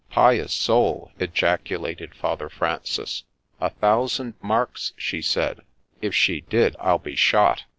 [0.09, 3.23] 'Pious soul 1' ejaculated Father Francis.'
[3.61, 5.59] A thousand marks, she said
[6.01, 7.65] ''If she did, I'll be shot